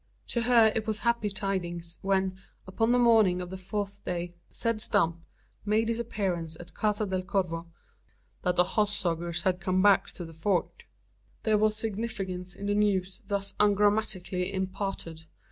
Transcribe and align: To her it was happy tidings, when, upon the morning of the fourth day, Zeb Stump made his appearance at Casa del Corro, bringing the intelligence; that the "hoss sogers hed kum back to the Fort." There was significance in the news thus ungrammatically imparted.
To 0.29 0.41
her 0.41 0.71
it 0.75 0.87
was 0.87 1.01
happy 1.01 1.29
tidings, 1.29 1.99
when, 2.01 2.35
upon 2.65 2.91
the 2.91 2.97
morning 2.97 3.39
of 3.39 3.51
the 3.51 3.55
fourth 3.59 4.03
day, 4.03 4.33
Zeb 4.51 4.79
Stump 4.79 5.23
made 5.63 5.89
his 5.89 5.99
appearance 5.99 6.57
at 6.59 6.73
Casa 6.73 7.05
del 7.05 7.21
Corro, 7.21 7.49
bringing 7.49 7.69
the 7.69 7.69
intelligence; 7.69 7.75
that 8.41 8.55
the 8.55 8.63
"hoss 8.63 8.95
sogers 8.97 9.41
hed 9.43 9.59
kum 9.61 9.83
back 9.83 10.07
to 10.07 10.25
the 10.25 10.33
Fort." 10.33 10.81
There 11.43 11.59
was 11.59 11.77
significance 11.77 12.55
in 12.55 12.65
the 12.65 12.73
news 12.73 13.21
thus 13.27 13.55
ungrammatically 13.59 14.51
imparted. 14.51 15.25